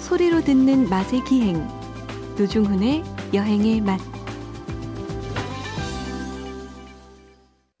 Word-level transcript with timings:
소리로 0.00 0.42
듣는 0.44 0.88
맛의 0.88 1.24
기행 1.24 1.66
노중훈의 2.38 3.02
여행의 3.34 3.80
맛 3.80 4.00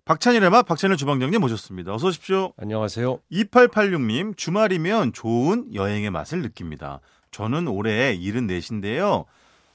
박찬일의 0.04 0.50
맛 0.50 0.66
박찬일 0.66 0.96
주방장님 0.96 1.40
모셨습니다. 1.40 1.94
어서 1.94 2.08
오십시오. 2.08 2.52
안녕하세요. 2.56 3.20
2886님 3.30 4.36
주말이면 4.36 5.12
좋은 5.12 5.72
여행의 5.74 6.10
맛을 6.10 6.42
느낍니다. 6.42 7.00
저는 7.30 7.68
올해 7.68 8.18
74인데요. 8.18 9.26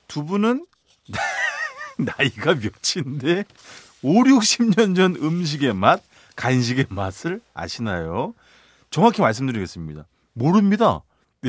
두 0.10 0.26
분은 0.26 0.66
나이가 1.98 2.56
몇인데 2.56 3.46
5, 4.04 4.24
60년 4.26 4.96
전 4.98 5.16
음식의 5.16 5.74
맛, 5.74 6.04
간식의 6.36 6.88
맛을 6.90 7.40
아시나요? 7.54 8.34
정확히 8.90 9.22
말씀드리겠습니다. 9.22 10.08
모릅니다. 10.34 11.04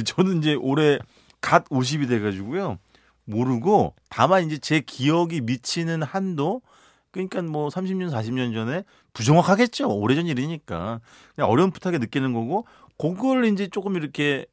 저는 0.04 0.38
이제 0.38 0.54
올해 0.54 0.98
갓 1.40 1.64
50이 1.68 2.08
돼가지고요. 2.08 2.78
모르고 3.24 3.94
다만 4.08 4.46
이제 4.46 4.58
제 4.58 4.80
기억이 4.80 5.40
미치는 5.42 6.02
한도 6.02 6.62
그러니까 7.10 7.42
뭐 7.42 7.68
30년, 7.68 8.10
40년 8.10 8.54
전에 8.54 8.84
부정확하겠죠. 9.12 9.88
오래전 9.88 10.26
일이니까. 10.26 11.00
그냥 11.34 11.50
어렴풋하게 11.50 11.98
느끼는 11.98 12.32
거고, 12.32 12.66
그걸 12.98 13.46
이제 13.46 13.66
조금 13.68 13.96
이렇게 13.96 14.46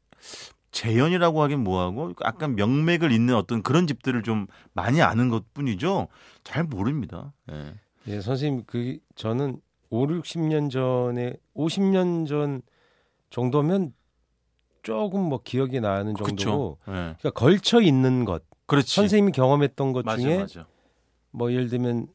재현이라고 0.72 1.42
하긴 1.42 1.60
뭐하고, 1.60 2.14
약간 2.24 2.56
명맥을 2.56 3.12
잇는 3.12 3.34
어떤 3.34 3.62
그런 3.62 3.86
집들을 3.86 4.22
좀 4.22 4.46
많이 4.72 5.02
아는 5.02 5.28
것 5.28 5.52
뿐이죠. 5.54 6.08
잘 6.44 6.64
모릅니다. 6.64 7.32
예. 7.52 7.74
예, 8.08 8.20
선생님, 8.20 8.64
그, 8.66 8.98
저는 9.14 9.60
5, 9.90 10.06
60년 10.06 10.70
전에, 10.70 11.34
50년 11.54 12.26
전 12.26 12.62
정도면 13.30 13.92
조금 14.82 15.20
뭐 15.20 15.40
기억이 15.42 15.80
나는 15.80 16.14
정도고, 16.14 16.26
그쵸. 16.36 16.76
예. 16.88 16.92
그러니까 16.92 17.30
걸쳐 17.30 17.80
있는 17.80 18.24
것. 18.24 18.42
그렇지. 18.66 18.94
선생님이 18.94 19.32
경험했던 19.32 19.92
것 19.92 20.04
맞아, 20.04 20.20
중에 20.22 20.38
맞아. 20.38 20.66
뭐 21.30 21.52
예를 21.52 21.68
들면. 21.68 22.08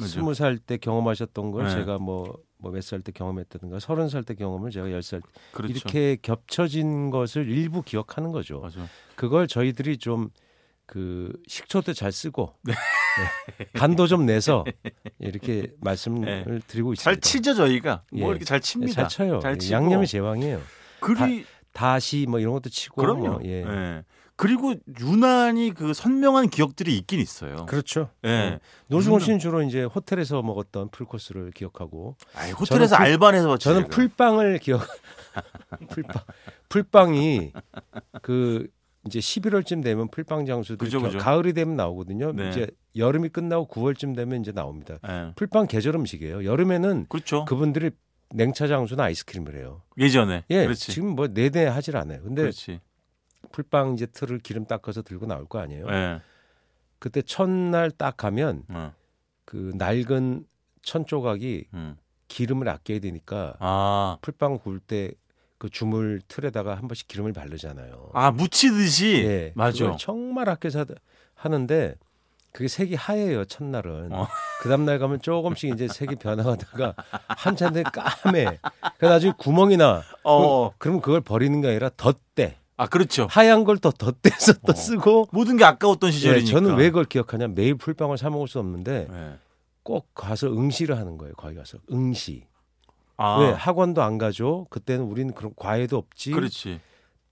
스무 0.00 0.34
살 0.34 0.58
때 0.58 0.78
경험하셨던 0.78 1.52
걸 1.52 1.64
네. 1.64 1.70
제가 1.70 1.98
뭐 1.98 2.24
뭐 2.58 2.72
몇 2.72 2.80
살 2.82 3.02
때 3.02 3.12
경험했다든가 3.12 3.78
서른 3.78 4.08
살 4.08 4.22
때 4.24 4.34
경험을 4.34 4.70
제가 4.70 4.90
열살 4.90 5.20
그렇죠. 5.52 5.72
이렇게 5.72 6.16
겹쳐진 6.20 7.10
것을 7.10 7.48
일부 7.48 7.82
기억하는 7.82 8.32
거죠. 8.32 8.60
맞아. 8.60 8.86
그걸 9.16 9.46
저희들이 9.46 9.98
좀 9.98 10.30
그 10.86 11.32
식초도 11.46 11.92
잘 11.94 12.10
쓰고 12.12 12.54
네. 12.64 12.74
간도 13.74 14.06
좀 14.06 14.26
내서 14.26 14.64
이렇게 15.18 15.72
말씀을 15.80 16.44
네. 16.46 16.58
드리고 16.66 16.94
잘 16.94 17.14
있습니다. 17.14 17.20
치죠, 17.28 17.54
저희가. 17.54 18.02
뭐 18.12 18.28
예. 18.28 18.30
이렇게 18.30 18.44
잘 18.44 18.60
네, 18.60 18.66
칩니다. 18.66 18.92
잘 18.94 19.08
쳐요. 19.08 19.40
잘 19.40 19.54
예, 19.54 19.58
치고. 19.58 19.74
양념이 19.74 20.06
제왕이에요. 20.06 20.60
그리, 21.00 21.44
다시 21.72 22.26
뭐 22.28 22.38
이런 22.38 22.52
것도 22.52 22.70
치고 22.70 23.00
그럼요. 23.00 23.28
뭐, 23.28 23.40
예. 23.44 23.64
예. 23.66 24.02
그리고 24.36 24.74
유난히 25.00 25.72
그 25.72 25.92
선명한 25.94 26.48
기억들이 26.48 26.96
있긴 26.98 27.20
있어요. 27.20 27.66
그렇죠. 27.66 28.10
예. 28.24 28.28
네. 28.28 28.58
노중훈 28.88 29.20
씨는 29.20 29.38
주로 29.38 29.62
이제 29.62 29.84
호텔에서 29.84 30.42
먹었던 30.42 30.88
풀코스를 30.90 31.52
기억하고 31.52 32.16
아이, 32.34 32.50
호텔에서 32.50 32.96
풀- 32.96 33.06
알바해서 33.06 33.48
왔지. 33.50 33.64
저는. 33.64 33.88
풀빵을 33.88 34.58
기억 34.58 34.82
풀빵 35.90 36.22
풀빵이 36.68 37.52
그 38.22 38.66
이제 39.06 39.18
11월쯤 39.18 39.82
되면 39.82 40.08
풀빵 40.08 40.46
장수들이 40.46 40.78
그죠, 40.78 41.00
겨- 41.00 41.06
그죠. 41.06 41.18
가을이 41.18 41.52
되면 41.54 41.76
나오거든요. 41.76 42.32
네. 42.32 42.50
이제 42.50 42.68
여름이 42.96 43.30
끝나고 43.30 43.66
9월쯤 43.68 44.14
되면 44.14 44.40
이제 44.40 44.52
나옵니다. 44.52 44.98
예. 45.08 45.32
풀빵 45.34 45.66
계절 45.66 45.96
음식이에요. 45.96 46.44
여름에는 46.44 47.06
그렇죠. 47.08 47.44
그분들이 47.44 47.90
냉차 48.30 48.66
장수나 48.68 49.04
아이스크림을 49.04 49.56
해요. 49.56 49.82
예전에. 49.98 50.44
예, 50.50 50.64
그렇지. 50.64 50.92
지금 50.92 51.10
뭐 51.16 51.26
내내 51.26 51.64
하질 51.66 51.96
않아요. 51.96 52.22
근데 52.22 52.42
그렇지. 52.42 52.80
풀빵 53.50 53.94
이제 53.94 54.06
틀을 54.06 54.38
기름 54.38 54.64
닦아서 54.66 55.02
들고 55.02 55.26
나올 55.26 55.46
거 55.46 55.58
아니에요. 55.58 55.86
예. 55.90 56.20
그때 56.98 57.22
첫날 57.22 57.90
딱 57.90 58.16
가면 58.16 58.62
어. 58.68 58.92
그 59.44 59.72
낡은 59.74 60.46
천 60.82 61.04
조각이 61.04 61.66
음. 61.74 61.96
기름을 62.28 62.68
아껴야 62.68 63.00
되니까 63.00 63.56
아. 63.58 64.16
풀빵 64.22 64.58
구울 64.60 64.78
때 64.78 65.12
그 65.62 65.70
주물 65.70 66.20
틀에다가 66.26 66.74
한 66.74 66.88
번씩 66.88 67.06
기름을 67.06 67.32
바르잖아요. 67.32 68.10
아, 68.14 68.32
묻히듯이. 68.32 69.22
예, 69.24 69.52
맞아. 69.54 69.94
정말 69.96 70.48
아껴서 70.48 70.84
하는데 71.36 71.94
그게 72.50 72.66
색이 72.66 72.96
하얘요 72.96 73.44
첫날은. 73.44 74.12
어. 74.12 74.26
그 74.60 74.68
다음날 74.68 74.98
가면 74.98 75.22
조금씩 75.22 75.72
이제 75.72 75.86
색이 75.86 76.16
변화하다가 76.16 76.96
한참 77.28 77.74
뒤에 77.74 77.84
까매. 77.84 78.58
그래 78.98 79.08
나중에 79.08 79.34
구멍이 79.38 79.76
나. 79.76 80.02
어. 80.24 80.72
그럼 80.78 81.00
그걸 81.00 81.20
버리는 81.20 81.60
게 81.60 81.68
아니라 81.68 81.90
덧대. 81.96 82.56
아, 82.76 82.88
그렇죠. 82.88 83.28
하얀 83.30 83.62
걸더 83.62 83.92
덧대서 83.92 84.54
또 84.66 84.72
어. 84.72 84.74
쓰고. 84.74 85.28
모든 85.30 85.56
게 85.56 85.64
아까웠던 85.64 86.08
예, 86.08 86.12
시절이니까. 86.12 86.50
저는 86.50 86.74
왜 86.74 86.90
그걸 86.90 87.04
기억하냐? 87.04 87.46
매일 87.46 87.76
풀빵을 87.76 88.18
사 88.18 88.30
먹을 88.30 88.48
수 88.48 88.58
없는데 88.58 89.06
예. 89.08 89.38
꼭 89.84 90.08
가서 90.12 90.48
응시를 90.48 90.98
하는 90.98 91.18
거예요. 91.18 91.34
거기 91.36 91.54
가서 91.54 91.78
응시. 91.92 92.46
아. 93.16 93.38
왜 93.38 93.50
학원도 93.52 94.02
안 94.02 94.18
가죠? 94.18 94.66
그때는 94.70 95.04
우리는 95.04 95.32
그런 95.34 95.52
과외도 95.56 95.96
없지. 95.96 96.30
그렇지. 96.32 96.80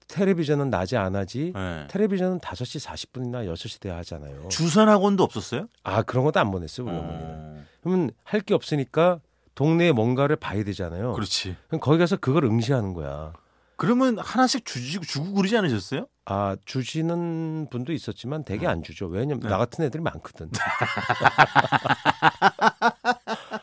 텔레비전은 0.08 0.70
낮에 0.70 0.96
안 0.96 1.14
하지. 1.14 1.52
예. 1.56 1.86
텔레비전은 1.88 2.40
5시 2.40 2.84
40분이나 2.84 3.46
6시 3.52 3.80
돼 3.80 3.90
하잖아요. 3.90 4.48
주선 4.48 4.88
학원도 4.88 5.22
없었어요? 5.22 5.68
아, 5.84 6.02
그런 6.02 6.24
것도 6.24 6.40
안 6.40 6.50
보냈어요, 6.50 6.86
우리 6.86 6.96
어 6.96 7.00
머니는. 7.02 7.20
어. 7.22 7.64
그러면 7.82 8.10
할 8.24 8.40
게 8.42 8.54
없으니까 8.54 9.20
동네에 9.54 9.92
뭔가를 9.92 10.36
봐야 10.36 10.64
되잖아요. 10.64 11.12
그렇지. 11.12 11.56
그럼 11.68 11.80
거기 11.80 11.98
가서 11.98 12.16
그걸 12.16 12.44
응시하는 12.44 12.92
거야. 12.94 13.32
그러면 13.76 14.18
하나씩 14.18 14.66
주지, 14.66 15.00
주고 15.00 15.32
그러지 15.32 15.56
않으셨어요? 15.56 16.06
아, 16.26 16.56
주시는 16.64 17.68
분도 17.70 17.92
있었지만 17.92 18.44
되게 18.44 18.66
안 18.66 18.82
주죠. 18.82 19.06
왜냐면 19.06 19.40
네. 19.40 19.48
나 19.48 19.58
같은 19.58 19.84
애들이 19.84 20.02
많거든. 20.02 20.50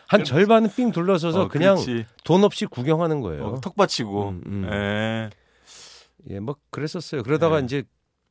한 0.07 0.23
절반은 0.23 0.69
삥 0.75 0.91
둘러서서 0.91 1.43
어, 1.43 1.47
그냥 1.47 1.75
그렇지. 1.75 2.05
돈 2.23 2.43
없이 2.43 2.65
구경하는 2.65 3.21
거예요. 3.21 3.45
어, 3.45 3.61
턱 3.61 3.75
받치고. 3.75 4.29
음, 4.29 4.41
음. 4.45 4.69
예. 4.71 5.29
예, 6.29 6.39
뭐 6.39 6.55
그랬었어요. 6.69 7.23
그러다가 7.23 7.59
네. 7.59 7.65
이제 7.65 7.83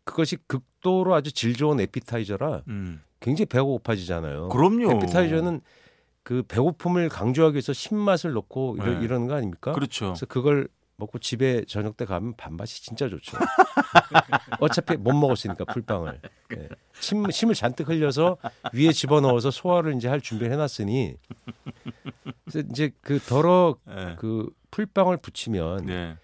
그것이 0.04 0.36
극도로 0.46 1.14
아주 1.14 1.32
질 1.32 1.54
좋은 1.54 1.80
에피타이저라 1.80 2.62
음. 2.68 3.02
굉장히 3.20 3.46
배가 3.46 3.64
고파지잖아요. 3.64 4.48
그럼요. 4.48 4.92
에피타이저는 4.92 5.60
그 6.22 6.42
배고픔을 6.48 7.08
강조하기 7.08 7.54
위해서 7.54 7.72
신맛을 7.72 8.32
넣고 8.32 8.76
이러, 8.78 8.98
네. 8.98 9.04
이러는 9.04 9.26
거 9.26 9.34
아닙니까? 9.34 9.72
그렇죠. 9.72 10.06
그래서 10.06 10.26
그걸 10.26 10.68
먹고 10.96 11.18
집에 11.18 11.64
저녁 11.66 11.96
때 11.96 12.04
가면 12.04 12.34
밥맛이 12.36 12.82
진짜 12.82 13.08
좋죠. 13.08 13.36
어차피 14.60 14.96
못 14.96 15.12
먹었으니까 15.12 15.64
풀빵을. 15.66 16.20
예. 16.56 16.68
침, 17.00 17.28
침을 17.28 17.54
잔뜩 17.54 17.88
흘려서 17.88 18.38
위에 18.72 18.92
집어넣어서 18.92 19.50
소화를 19.50 19.94
이제 19.94 20.08
할 20.08 20.20
준비를 20.20 20.52
해놨으니 20.54 21.16
그래서 22.46 22.66
이제 22.70 22.92
그 23.00 23.18
더러 23.18 23.76
예. 23.88 24.14
그 24.18 24.48
풀빵을 24.70 25.16
붙이면 25.16 25.86
네. 25.86 26.16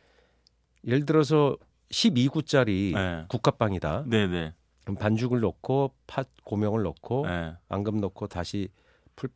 예를 0.87 1.05
들어서 1.05 1.57
12구짜리 1.91 2.95
네. 2.95 3.25
국화빵이다. 3.29 4.05
네, 4.07 4.29
네. 4.29 4.55
그럼 4.85 4.97
반죽을 4.97 5.41
넣고 5.41 5.93
팥 6.07 6.29
고명을 6.45 6.83
넣고 6.85 7.27
네. 7.27 7.55
앙금 7.69 8.01
넣고 8.01 8.29
다시 8.29 8.69
풀 9.17 9.31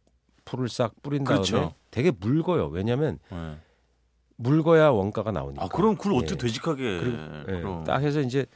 풀을 0.44 0.68
싹 0.68 0.94
뿌린 1.02 1.24
다음에 1.24 1.38
그렇죠. 1.38 1.74
되게 1.90 2.12
묽어요. 2.12 2.68
왜냐하면 2.68 3.18
네. 3.30 3.56
묽어야 4.36 4.90
원가가 4.90 5.32
나오니까. 5.32 5.64
아, 5.64 5.68
그럼 5.68 5.96
그걸 5.96 6.14
어떻게 6.14 6.34
예. 6.34 6.38
되직하게. 6.38 7.00
그리고, 7.00 7.80
예. 7.80 7.84
딱 7.84 8.00
해서 8.00 8.20
이제 8.20 8.46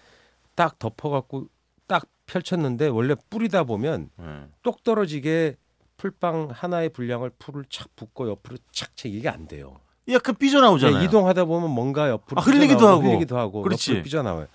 딱 0.54 0.78
덮어갖고 0.78 1.48
딱 1.88 2.06
펼쳤는데 2.26 2.86
원래 2.86 3.16
뿌리다 3.28 3.64
보면 3.64 4.10
예. 4.20 4.48
똑 4.62 4.84
떨어지게 4.84 5.56
풀빵 6.04 6.48
하나의 6.52 6.88
분량을 6.90 7.30
풀을 7.38 7.64
착 7.68 7.94
붓고 7.94 8.30
옆으로 8.30 8.56
착착 8.72 9.12
이게 9.12 9.28
안 9.28 9.46
돼요. 9.46 9.80
약간 10.08 10.34
삐져나오잖아요. 10.34 11.02
예, 11.02 11.04
이동하다 11.04 11.44
보면 11.44 11.70
뭔가 11.70 12.08
옆으로 12.08 12.40
아, 12.40 12.42
흘리기도 12.44 12.88
하고. 12.88 13.02
흘리기도 13.02 13.36
하고 13.38 13.60
그렇지. 13.62 13.90
옆으로 13.90 14.04
삐져나와요. 14.04 14.46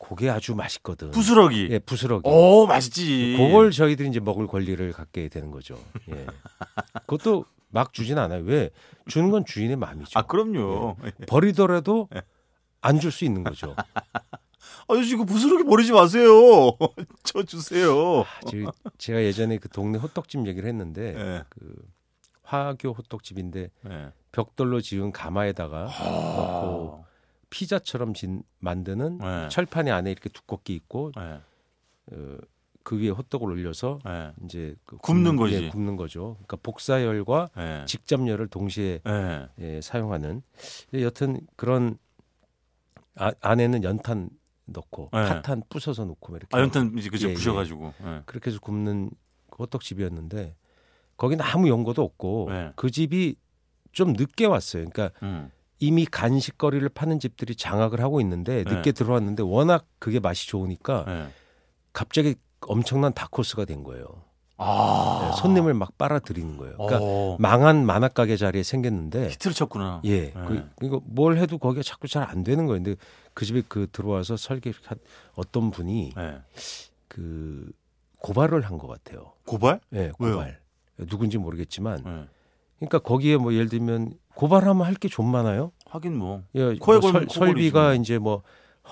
그게 0.00 0.28
아주 0.30 0.54
맛있거든. 0.56 1.12
부스러기. 1.12 1.68
예, 1.70 1.78
부스러기. 1.78 2.28
오, 2.28 2.66
맛있지. 2.66 3.36
그걸 3.38 3.70
저희들이 3.70 4.08
이제 4.08 4.18
먹을 4.18 4.48
권리를 4.48 4.92
갖게 4.92 5.28
되는 5.28 5.52
거죠. 5.52 5.78
예. 6.10 6.26
그것도 7.06 7.44
막 7.68 7.92
주진 7.92 8.18
않아요. 8.18 8.42
왜? 8.44 8.70
주는 9.06 9.30
건 9.30 9.44
주인의 9.46 9.76
마음이죠. 9.76 10.18
아, 10.18 10.22
그럼요. 10.22 10.96
버리더라도 11.28 12.08
안 12.80 12.98
줄 12.98 13.12
수 13.12 13.24
있는 13.24 13.44
거죠. 13.44 13.76
아저씨, 14.92 15.16
그 15.16 15.24
부스러기 15.24 15.64
버리지 15.64 15.92
마세요. 15.92 16.30
저 17.24 17.42
주세요. 17.42 18.20
아, 18.22 18.24
저- 18.48 18.72
제가 18.98 19.22
예전에 19.22 19.58
그 19.58 19.68
동네 19.68 19.98
호떡집 19.98 20.46
얘기를 20.46 20.68
했는데 20.68 21.14
예. 21.16 21.44
그 21.48 21.74
화교 22.42 22.92
호떡집인데 22.92 23.70
예. 23.88 24.12
벽돌로 24.32 24.80
지은 24.80 25.12
가마에다가 25.12 25.88
아. 25.90 26.04
넣고 26.36 27.04
피자처럼 27.50 28.14
진, 28.14 28.42
만드는 28.60 29.18
예. 29.22 29.48
철판이 29.50 29.90
안에 29.90 30.10
이렇게 30.10 30.28
두껍게 30.28 30.72
있고 30.74 31.12
예. 31.18 31.40
어, 32.12 32.36
그 32.82 32.98
위에 32.98 33.10
호떡을 33.10 33.48
올려서 33.50 33.98
예. 34.06 34.32
이제 34.44 34.74
그 34.84 34.96
굽는 34.98 35.32
굽는- 35.34 35.38
거지. 35.38 35.54
예, 35.64 35.68
굽는 35.68 35.96
거죠. 35.96 36.34
그러니까 36.46 36.56
복사열과 36.62 37.50
예. 37.58 37.84
직접열을 37.86 38.48
동시에 38.48 39.00
예. 39.06 39.48
예, 39.58 39.80
사용하는 39.80 40.42
예, 40.94 41.02
여튼 41.02 41.40
그런 41.56 41.98
아, 43.16 43.32
안에는 43.40 43.84
연탄 43.84 44.30
넣고 44.70 45.10
네. 45.12 45.24
팥탄 45.24 45.62
부숴서 45.68 46.06
넣고 46.06 46.36
이렇게 46.36 46.56
아 46.56 46.60
연탄 46.60 46.94
이제 46.96 47.08
그죠 47.08 47.28
예, 47.28 47.30
예. 47.30 47.34
부셔가지고. 47.34 47.94
예. 48.02 48.22
그렇게 48.26 48.50
해서 48.50 48.60
굽는 48.60 49.10
호떡집이었는데 49.58 50.56
거기는 51.16 51.44
아무 51.44 51.68
연고도 51.68 52.02
없고 52.02 52.48
네. 52.50 52.72
그 52.76 52.90
집이 52.90 53.36
좀 53.92 54.12
늦게 54.12 54.46
왔어요. 54.46 54.88
그러니까 54.88 55.18
음. 55.22 55.50
이미 55.78 56.04
간식거리를 56.06 56.88
파는 56.90 57.18
집들이 57.18 57.54
장악을 57.54 58.00
하고 58.00 58.20
있는데 58.20 58.64
네. 58.64 58.74
늦게 58.74 58.92
들어왔는데 58.92 59.42
워낙 59.42 59.86
그게 59.98 60.20
맛이 60.20 60.48
좋으니까 60.48 61.04
예. 61.08 61.28
갑자기 61.92 62.36
엄청난 62.62 63.12
다코스가 63.12 63.64
된 63.64 63.82
거예요. 63.82 64.04
아. 64.62 65.30
네, 65.30 65.40
손님을 65.40 65.72
막 65.74 65.96
빨아들이는 65.96 66.56
거예요. 66.58 66.76
그러니까 66.76 66.98
어. 67.02 67.36
망한 67.40 67.86
만화 67.86 68.08
가게 68.08 68.36
자리에 68.36 68.62
생겼는데 68.62 69.30
히트를 69.30 69.54
쳤구나. 69.54 70.02
예, 70.04 70.32
네. 70.32 70.32
그, 70.46 70.68
이거 70.82 71.00
뭘 71.06 71.38
해도 71.38 71.56
거기가 71.58 71.82
자꾸 71.82 72.06
잘 72.08 72.22
안 72.28 72.44
되는 72.44 72.66
거예요. 72.66 72.82
근데 72.82 73.00
그 73.32 73.44
집에 73.46 73.62
그 73.66 73.86
들어와서 73.90 74.36
설계를 74.36 74.78
한 74.84 74.98
어떤 75.34 75.70
분이 75.70 76.12
예. 76.18 76.38
그 77.08 77.70
고발을 78.18 78.62
한 78.62 78.76
것 78.78 78.86
같아요. 78.86 79.32
고발? 79.46 79.80
예, 79.94 80.12
왜요? 80.18 80.34
고발. 80.36 80.60
누군지 81.08 81.38
모르겠지만, 81.38 81.98
예. 82.06 82.28
그러니까 82.78 82.98
거기에 82.98 83.36
뭐 83.38 83.54
예를 83.54 83.68
들면 83.70 84.12
고발하면 84.34 84.86
할 84.86 84.94
게 84.94 85.08
좀 85.08 85.26
많아요. 85.30 85.72
하긴 85.86 86.16
뭐. 86.16 86.42
예, 86.54 86.74
뭐 86.84 87.00
설, 87.00 87.26
설비가. 87.30 87.94
이제 87.94 88.18
뭐 88.18 88.42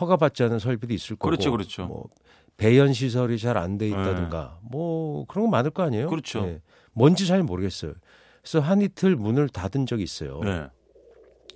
허가받지 0.01 0.43
않은 0.45 0.59
설비도 0.59 0.95
있을 0.95 1.17
거고, 1.17 1.29
그렇죠, 1.31 1.51
그렇죠. 1.51 1.87
뭐 1.87 2.09
배연 2.59 2.93
시설이 2.93 3.39
잘 3.39 3.57
안 3.57 3.79
돼 3.79 3.89
있다든가, 3.89 4.59
뭐 4.63 5.25
그런 5.27 5.47
거 5.47 5.51
많을 5.51 5.71
거 5.71 5.85
아니에요. 5.85 6.05
네. 6.07 6.11
그렇죠. 6.11 6.41
예. 6.47 6.61
뭔지 6.93 7.27
잘 7.27 7.43
모르겠어요. 7.43 7.95
그래서 8.43 8.61
한 8.61 8.83
이틀 8.83 9.17
문을 9.17 9.49
닫은 9.49 9.87
적이 9.87 10.03
있어요. 10.03 10.41
네. 10.41 10.67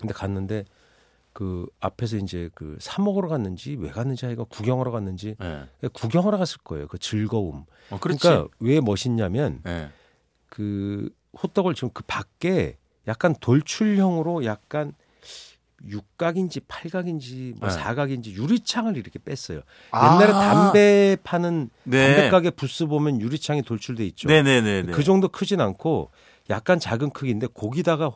근데 0.01 0.15
갔는데 0.15 0.65
그 1.33 1.67
앞에서 1.81 2.17
이제 2.19 2.49
그 2.55 2.77
사 2.81 3.03
먹으러 3.03 3.27
갔는지 3.29 3.77
왜 3.79 3.89
갔는지 3.91 4.27
하여가 4.27 4.45
구경하러 4.45 4.91
갔는지 4.93 5.35
예. 5.43 5.89
구경하러 5.93 6.39
갔을 6.39 6.59
거예요. 6.63 6.87
그 6.87 6.99
즐거움. 6.99 7.65
어. 7.91 7.99
그러니까 8.01 8.47
왜 8.61 8.81
멋있냐면 8.81 9.61
예. 9.67 9.89
그 10.49 11.11
호떡을 11.43 11.75
지금 11.75 11.91
그 11.93 12.05
밖에 12.07 12.77
약간 13.09 13.35
돌출형으로 13.41 14.45
약간 14.45 14.93
육각인지 15.89 16.61
팔각인지 16.69 17.55
뭐 17.59 17.69
네. 17.69 17.75
사각인지 17.75 18.33
유리창을 18.35 18.97
이렇게 18.97 19.19
뺐어요. 19.19 19.61
아. 19.91 20.15
옛날에 20.15 20.33
담배 20.33 21.17
파는 21.23 21.71
네. 21.85 22.15
담배 22.15 22.31
가게 22.31 22.51
부스 22.51 22.87
보면 22.87 23.21
유리창이 23.21 23.63
돌출돼 23.63 24.05
있죠. 24.09 24.29
네네네. 24.29 24.93
그 24.93 25.03
정도 25.03 25.29
크진 25.29 25.61
않고 25.61 26.11
약간 26.51 26.79
작은 26.79 27.11
크기인데 27.11 27.49
거기다가 27.49 28.13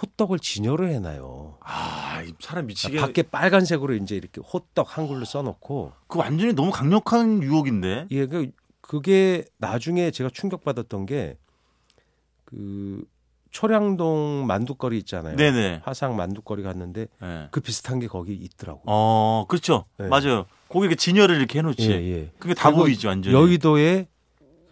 호떡을 0.00 0.40
진열을 0.40 0.90
해놔요. 0.90 1.58
아, 1.60 2.22
이 2.22 2.34
사람 2.40 2.66
미치게. 2.66 2.98
밖에 3.00 3.22
빨간색으로 3.22 3.94
이제 3.94 4.16
이렇게 4.16 4.40
호떡 4.40 4.96
한글로 4.98 5.24
써놓고 5.24 5.92
그 6.08 6.18
완전히 6.18 6.52
너무 6.52 6.70
강력한 6.72 7.42
유혹인데. 7.42 8.08
예, 8.10 8.26
그 8.26 8.50
그게 8.80 9.44
나중에 9.58 10.10
제가 10.10 10.30
충격받았던 10.30 11.06
게 11.06 11.38
그 12.44 13.04
초량동 13.54 14.46
만두거리 14.48 14.98
있잖아요. 14.98 15.36
네네. 15.36 15.82
화상 15.84 16.16
만두거리 16.16 16.64
갔는데 16.64 17.06
예. 17.22 17.48
그 17.52 17.60
비슷한 17.60 18.00
게 18.00 18.08
거기 18.08 18.34
있더라고. 18.34 18.80
요 18.80 18.82
어, 18.84 19.46
그렇죠. 19.48 19.84
네. 19.96 20.08
맞아요. 20.08 20.46
거기 20.68 20.86
이렇게 20.86 20.96
진열을 20.96 21.36
이렇게 21.36 21.60
해놓지. 21.60 21.88
예, 21.88 21.94
예. 21.94 22.30
그게 22.40 22.52
다 22.52 22.72
보이죠, 22.72 23.06
완전히. 23.06 23.34
여의도에 23.34 24.08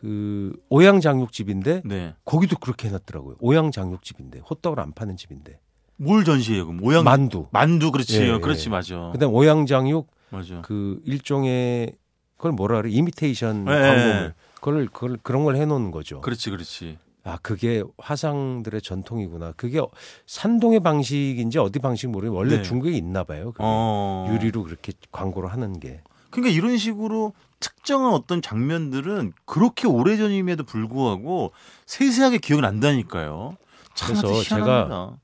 그 0.00 0.52
오양장육집인데 0.68 1.82
네. 1.84 2.14
거기도 2.24 2.56
그렇게 2.56 2.88
해놨더라고요. 2.88 3.36
오양장육집인데 3.38 4.40
호떡을 4.40 4.80
안 4.80 4.92
파는 4.92 5.16
집인데 5.16 5.60
뭘 5.96 6.24
전시해요, 6.24 6.66
그럼? 6.66 6.78
모양. 6.78 7.04
만두. 7.04 7.46
만두, 7.52 7.92
그렇지. 7.92 8.20
예, 8.20 8.34
예. 8.34 8.38
그렇지, 8.40 8.68
맞아. 8.68 9.10
그다음 9.12 9.32
오양장육 9.32 10.08
맞아. 10.30 10.60
그 10.62 11.00
일종의 11.04 11.94
그걸 12.36 12.50
뭐라 12.50 12.82
그래 12.82 12.90
이미테이션 12.90 13.66
예, 13.68 13.72
예. 13.72 14.34
그걸 14.56 14.88
그걸 14.88 15.18
그런 15.22 15.44
걸 15.44 15.54
해놓는 15.54 15.92
거죠. 15.92 16.20
그렇지, 16.20 16.50
그렇지. 16.50 16.98
아 17.24 17.38
그게 17.40 17.82
화상들의 17.98 18.82
전통이구나. 18.82 19.52
그게 19.52 19.80
산동의 20.26 20.80
방식인지 20.80 21.58
어디 21.58 21.78
방식 21.78 22.08
모르겠는데 22.08 22.36
원래 22.36 22.56
네. 22.58 22.62
중국에 22.62 22.92
있나 22.96 23.22
봐요. 23.22 23.52
어. 23.58 24.28
유리로 24.30 24.64
그렇게 24.64 24.92
광고를 25.12 25.52
하는 25.52 25.78
게. 25.78 26.02
그러니까 26.30 26.54
이런 26.54 26.76
식으로 26.78 27.32
특정한 27.60 28.12
어떤 28.12 28.42
장면들은 28.42 29.32
그렇게 29.44 29.86
오래전임에도 29.86 30.64
불구하고 30.64 31.52
세세하게 31.86 32.38
기억이 32.38 32.62
난다니까요. 32.62 33.56
참 33.94 34.16
그래서 34.16 34.42
제가. 34.42 35.16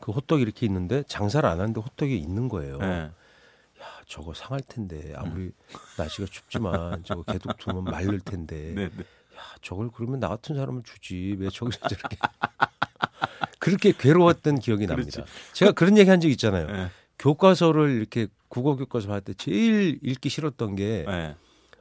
그 0.00 0.12
호떡이 0.12 0.42
이렇게 0.42 0.66
있는데 0.66 1.02
장사를 1.08 1.48
안 1.48 1.60
하는데 1.60 1.80
호떡이 1.80 2.16
있는 2.16 2.48
거예요. 2.48 2.78
네. 2.78 2.86
야, 2.86 3.10
저거 4.06 4.34
상할 4.34 4.60
텐데 4.60 5.12
아무리 5.16 5.50
날씨가 5.98 6.26
춥지만 6.30 7.02
저거 7.04 7.22
개독 7.22 7.56
두면 7.58 7.84
말릴 7.84 8.20
텐데. 8.20 8.72
네, 8.74 8.88
네. 8.88 9.04
야, 9.46 9.54
저걸 9.62 9.90
그러면 9.94 10.20
나 10.20 10.28
같은 10.28 10.56
사람을 10.56 10.82
주지 10.84 11.36
왜 11.38 11.48
저기서 11.50 11.78
저렇게 11.88 12.16
그렇게 13.58 13.92
괴로웠던 13.92 14.58
기억이 14.60 14.86
납니다. 14.86 15.24
제가 15.52 15.72
그런 15.72 15.96
얘기 15.98 16.10
한 16.10 16.20
적 16.20 16.28
있잖아요. 16.28 16.66
네. 16.66 16.88
교과서를 17.18 17.90
이렇게 17.96 18.26
국어 18.48 18.76
교과서 18.76 19.12
할 19.12 19.20
때 19.20 19.32
제일 19.34 19.98
읽기 20.02 20.28
싫었던 20.28 20.76
게 20.76 21.04
네. 21.06 21.34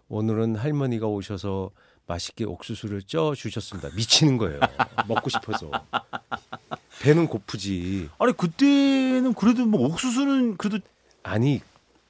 오늘은 0.08 0.56
할머니가 0.56 1.08
오셔서 1.08 1.72
맛있게 2.08 2.46
옥수수를 2.46 3.02
쪄 3.04 3.34
주셨습니다. 3.36 3.90
미치는 3.96 4.38
거예요. 4.38 4.60
먹고 5.08 5.30
싶어서. 5.30 5.72
배는 7.02 7.28
고프지. 7.28 8.10
아니 8.20 8.34
그때는 8.34 9.34
그래도 9.34 9.66
뭐 9.66 9.88
옥수수는 9.88 10.58
그래도 10.58 10.80
아니 11.24 11.62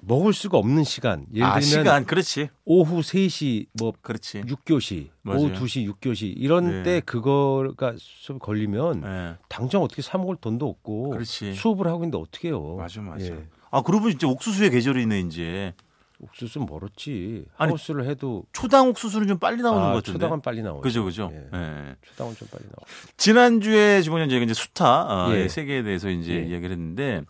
먹을 0.07 0.33
수가 0.33 0.57
없는 0.57 0.83
시간. 0.83 1.25
예를 1.33 1.45
아 1.45 1.59
들면 1.59 1.61
시간 1.83 2.05
그렇지 2.05 2.49
오후 2.63 2.99
3시 2.99 3.67
뭐 3.79 3.93
그렇지 4.01 4.41
6교시, 4.43 5.09
맞아요. 5.21 5.39
오후 5.39 5.53
2시 5.53 5.91
6교시 5.99 6.33
이런 6.37 6.69
네. 6.69 6.83
때 6.83 6.99
그거가 7.01 7.93
수업 7.97 8.39
걸리면 8.39 9.01
네. 9.01 9.35
당장 9.49 9.81
어떻게 9.81 10.01
사 10.01 10.17
먹을 10.17 10.35
돈도 10.35 10.67
없고 10.67 11.09
그렇지 11.11 11.53
수업을 11.55 11.87
하고 11.87 11.99
있는데 11.99 12.17
어떻게 12.17 12.49
해요? 12.49 12.75
맞아 12.75 13.01
맞아 13.01 13.25
예. 13.25 13.47
아 13.71 13.81
그러고 13.81 14.09
이제 14.09 14.25
옥수수의 14.27 14.69
계절이네 14.71 15.21
이제 15.21 15.73
옥수수 16.19 16.59
멀었지. 16.59 17.45
아니, 17.57 17.71
하우스를 17.71 18.05
해도 18.07 18.45
초당 18.53 18.87
옥수수는 18.89 19.27
좀 19.27 19.37
빨리 19.39 19.61
나오는 19.61 19.81
아, 19.81 19.87
것 19.89 19.95
같은데 19.95 20.19
초당은 20.19 20.41
빨리 20.41 20.61
나오죠. 20.61 20.81
그죠 20.81 21.03
그죠 21.03 21.29
예. 21.33 21.37
예. 21.57 21.95
초당은 22.09 22.35
좀 22.35 22.47
빨리 22.51 22.63
나오죠. 22.63 22.85
지난주에 23.17 24.01
저희가 24.01 24.23
이제 24.25 24.53
수타의 24.53 25.41
예. 25.43 25.47
세계에 25.49 25.83
대해서 25.83 26.09
이제 26.09 26.33
예. 26.35 26.39
이야기를 26.47 26.71
했는데 26.71 27.21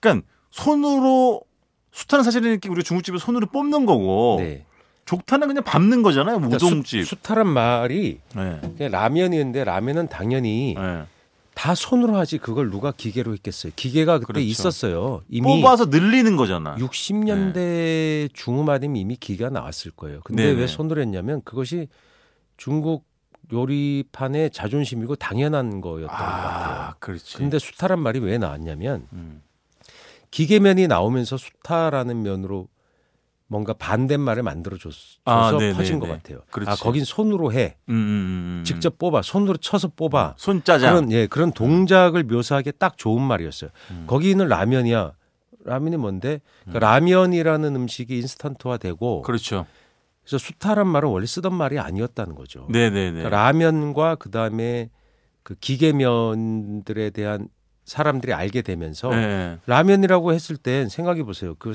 그러니까 0.00 0.26
손으로 0.50 1.42
수타는 1.92 2.24
사실은 2.24 2.50
이렇게 2.50 2.68
우리 2.68 2.82
중국집에 2.82 3.18
손으로 3.18 3.46
뽑는 3.46 3.86
거고 3.86 4.36
네. 4.40 4.64
족타는 5.04 5.48
그냥 5.48 5.64
밟는 5.64 6.02
거잖아요 6.02 6.36
그러니까 6.36 6.56
우동집 6.56 7.04
수, 7.04 7.10
수타란 7.16 7.46
말이 7.46 8.20
예. 8.36 8.60
그냥 8.76 8.92
라면이었는데 8.92 9.64
라면은 9.64 10.08
당연히 10.08 10.74
예. 10.78 11.04
다 11.54 11.74
손으로 11.74 12.16
하지 12.16 12.38
그걸 12.38 12.70
누가 12.70 12.92
기계로 12.92 13.34
했겠어요. 13.34 13.72
기계가 13.76 14.18
그때 14.20 14.26
그렇죠. 14.32 14.46
있었어요. 14.46 15.22
이미 15.28 15.60
뽑아서 15.60 15.86
늘리는 15.86 16.36
거잖아 16.36 16.76
60년대 16.76 18.32
중후반이면 18.32 18.96
이미 18.96 19.16
기계가 19.16 19.50
나왔을 19.50 19.90
거예요. 19.90 20.20
근데 20.24 20.44
네네. 20.46 20.60
왜 20.60 20.66
손으로 20.66 21.02
했냐면 21.02 21.42
그것이 21.44 21.88
중국 22.56 23.04
요리판의 23.52 24.50
자존심이고 24.50 25.16
당연한 25.16 25.82
거였던 25.82 26.08
것 26.08 26.16
같아요. 26.16 26.80
아 26.80 26.94
그렇지 26.98 27.36
근데 27.36 27.58
수타란 27.58 28.00
말이 28.00 28.18
왜 28.18 28.38
나왔냐면 28.38 29.06
음. 29.12 29.42
기계면이 30.32 30.88
나오면서 30.88 31.36
수타라는 31.36 32.22
면으로 32.22 32.66
뭔가 33.46 33.74
반대말을 33.74 34.42
만들어줘서 34.42 34.96
아, 35.26 35.52
네네네. 35.52 35.74
퍼진 35.74 36.00
것 36.00 36.08
같아요. 36.08 36.40
그렇지. 36.50 36.70
아 36.70 36.74
거긴 36.74 37.04
손으로 37.04 37.52
해. 37.52 37.76
음, 37.90 37.94
음, 37.94 37.94
음, 37.94 38.60
음. 38.60 38.64
직접 38.64 38.98
뽑아. 38.98 39.20
손으로 39.20 39.58
쳐서 39.58 39.88
뽑아. 39.88 40.34
손짜장 40.38 40.94
그런 40.94 41.12
예 41.12 41.26
그런 41.26 41.52
동작을 41.52 42.24
묘사하기 42.24 42.72
딱 42.78 42.96
좋은 42.96 43.22
말이었어요. 43.22 43.70
음. 43.90 44.04
거기는 44.08 44.48
라면이야. 44.48 45.12
라면이 45.64 45.98
뭔데? 45.98 46.40
그러니까 46.62 46.90
라면이라는 46.90 47.76
음식이 47.76 48.18
인스턴트화되고 48.18 49.22
그렇죠 49.22 49.66
그래서 50.22 50.38
수타란 50.38 50.88
말은 50.88 51.08
원래 51.08 51.26
쓰던 51.26 51.54
말이 51.54 51.78
아니었다는 51.78 52.34
거죠. 52.34 52.66
네네네 52.70 53.22
그러니까 53.22 53.28
라면과 53.28 54.16
그 54.16 54.30
다음에 54.30 54.90
그 55.42 55.54
기계면들에 55.56 57.10
대한 57.10 57.48
사람들이 57.84 58.32
알게 58.32 58.62
되면서 58.62 59.10
네. 59.10 59.58
라면이라고 59.66 60.32
했을 60.32 60.56
땐 60.56 60.88
생각해 60.88 61.22
보세요. 61.24 61.54
그 61.58 61.72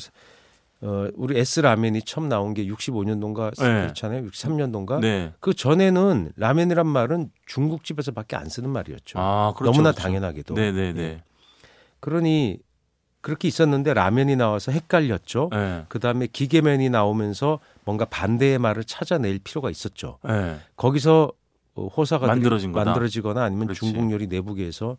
어, 0.81 1.07
우리 1.15 1.39
S 1.39 1.61
라면이 1.61 2.03
처음 2.03 2.29
나온 2.29 2.53
게 2.53 2.65
65년도인가 2.65 3.57
네. 3.57 3.81
그렇잖아요. 3.81 4.27
63년도인가. 4.27 4.99
네. 4.99 5.33
그 5.39 5.53
전에는 5.53 6.33
라면이란 6.35 6.85
말은 6.85 7.31
중국집에서밖에 7.47 8.35
안 8.35 8.47
쓰는 8.47 8.69
말이었죠. 8.69 9.17
아, 9.19 9.53
그렇죠. 9.57 9.71
너무나 9.71 9.91
그렇죠. 9.91 10.03
당연하게도. 10.03 10.53
네네네. 10.53 11.01
예. 11.01 11.23
그러니 11.99 12.59
그렇게 13.21 13.47
있었는데 13.47 13.95
라면이 13.95 14.35
나와서 14.35 14.71
헷갈렸죠. 14.71 15.49
예. 15.53 15.85
그 15.89 15.99
다음에 15.99 16.27
기계면이 16.27 16.89
나오면서 16.89 17.59
뭔가 17.83 18.05
반대의 18.05 18.59
말을 18.59 18.83
찾아낼 18.83 19.39
필요가 19.39 19.71
있었죠. 19.71 20.19
예. 20.29 20.57
거기서 20.75 21.31
어, 21.73 21.87
호사가 21.87 22.27
만들어진 22.27 22.71
거다. 22.71 22.85
만들어지거나 22.85 23.43
아니면 23.43 23.67
그렇지. 23.67 23.79
중국 23.79 24.11
요리 24.11 24.27
내부계에서 24.27 24.97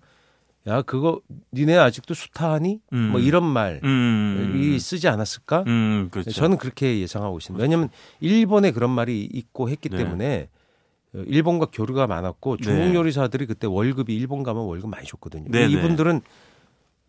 야 0.68 0.82
그거 0.82 1.20
니네 1.52 1.76
아직도 1.76 2.12
수타하니? 2.12 2.80
음. 2.92 2.98
뭐 3.10 3.20
이런 3.20 3.44
말이 3.44 3.80
음. 3.82 4.76
쓰지 4.78 5.08
않았을까? 5.08 5.64
음, 5.66 6.08
그렇죠. 6.10 6.30
저는 6.30 6.58
그렇게 6.58 7.00
예상하고 7.00 7.38
있습니다. 7.38 7.62
왜냐하면 7.62 7.88
일본에 8.20 8.70
그런 8.70 8.90
말이 8.90 9.24
있고 9.32 9.70
했기 9.70 9.88
네. 9.88 9.96
때문에 9.96 10.48
어, 11.14 11.22
일본과 11.26 11.68
교류가 11.72 12.06
많았고 12.06 12.58
중국 12.58 12.88
네. 12.88 12.94
요리사들이 12.94 13.46
그때 13.46 13.66
월급이 13.66 14.14
일본 14.14 14.42
가면 14.42 14.64
월급 14.64 14.90
많이 14.90 15.06
줬거든요. 15.06 15.46
네, 15.48 15.66
네. 15.66 15.72
이분들은 15.72 16.20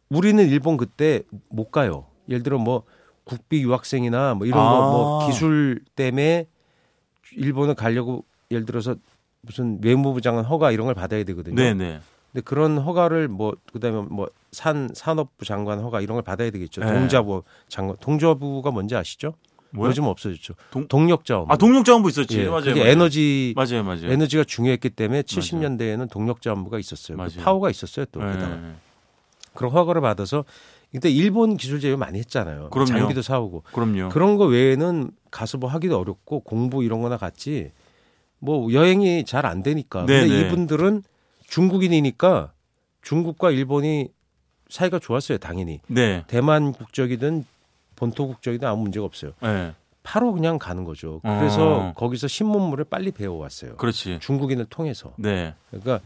우리는 0.10 0.48
일본 0.48 0.78
그때 0.78 1.24
못 1.50 1.70
가요. 1.70 2.06
예를 2.30 2.44
들어 2.44 2.58
뭐 2.58 2.84
국비 3.26 3.62
유학생이나 3.62 4.36
뭐 4.36 4.48
이런 4.48 4.60
아. 4.60 4.70
거뭐 4.70 5.28
기술 5.28 5.82
때문에 5.96 6.48
일본을 7.36 7.76
가려고 7.76 8.24
예를 8.52 8.66
들어서 8.66 8.96
무슨 9.42 9.80
외무부 9.84 10.22
장관 10.22 10.46
허가 10.46 10.72
이런 10.72 10.86
걸 10.86 10.96
받아야 10.96 11.24
되거든요. 11.26 11.56
네, 11.56 11.74
네. 11.74 12.00
근데 12.32 12.42
그런 12.44 12.78
허가를 12.78 13.28
뭐 13.28 13.54
그다음에 13.74 14.02
뭐 14.10 14.28
산 14.52 14.90
산업부 14.96 15.46
장관 15.46 15.78
허가 15.80 16.02
이런 16.02 16.16
걸 16.16 16.24
받아야 16.24 16.50
되겠죠. 16.50 16.82
네. 16.82 16.92
동자부 16.92 17.44
장관 17.68 17.96
동자부가 18.00 18.72
뭔지 18.72 18.96
아시죠? 18.96 19.36
뭐야? 19.70 19.90
요즘 19.90 20.06
없어졌죠. 20.06 20.56
동- 20.72 20.88
동력자원부. 20.88 21.54
아, 21.54 21.56
동력자원부 21.56 22.10
있었지. 22.10 22.40
예, 22.40 22.48
맞아요. 22.48 22.62
그게 22.64 22.80
맞아요. 22.80 22.92
에너지 22.92 23.54
맞아요, 23.56 23.84
맞아요. 23.84 24.08
에너지가 24.12 24.46
중요했기 24.46 24.90
때문에 24.90 25.22
70년대에는 25.22 26.10
동력자원부가 26.10 26.80
있었어요. 26.80 27.16
그 27.16 27.22
맞아요. 27.22 27.44
파워가 27.44 27.70
있었어요 27.70 28.06
또 28.12 28.22
예. 28.28 28.32
게다가 28.34 28.60
그런 29.54 29.72
허가를 29.72 30.02
받아서 30.02 30.46
그때 30.92 31.12
일본 31.12 31.56
기술 31.56 31.80
제휴 31.80 31.96
많이 31.96 32.18
했잖아요. 32.18 32.72
그럼요. 32.72 32.88
장비도 32.88 33.22
사오고 33.22 33.62
그럼요. 33.72 34.10
그런 34.10 34.36
거 34.38 34.46
외에는 34.46 35.12
가서 35.30 35.60
뭐 35.60 35.70
하기도 35.70 36.00
어렵고 36.00 36.40
공부 36.40 36.84
이런 36.84 37.04
거나 37.04 37.18
같이 37.18 37.70
뭐 38.40 38.74
여행이 38.74 39.26
잘 39.26 39.46
안 39.46 39.62
되니까. 39.62 40.08
근데 40.08 40.26
네네. 40.28 40.48
이분들은 40.48 41.04
중국인이니까 41.50 42.54
중국과 43.02 43.52
일본이 43.52 44.10
사이가 44.70 45.00
좋았어요, 45.00 45.40
당연히. 45.40 45.82
네. 45.88 46.24
대만 46.28 46.72
국적이든 46.72 47.46
본토 47.96 48.28
국적이든 48.28 48.68
아무 48.68 48.84
문제가 48.84 49.06
없어요. 49.06 49.32
예. 49.44 49.74
바로 50.04 50.32
그냥 50.32 50.58
가는 50.58 50.86
거죠. 50.86 51.20
그래서 51.22 51.90
어. 51.90 51.94
거기서 51.96 52.28
신문물을 52.28 52.86
빨리 52.86 53.12
배워왔어요. 53.12 53.76
그렇지. 53.76 54.20
중국인을 54.22 54.66
통해서. 54.66 55.14
네. 55.18 55.54
그러니까 55.70 56.00